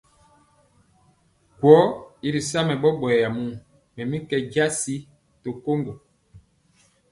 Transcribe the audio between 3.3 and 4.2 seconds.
muu, mɛ mi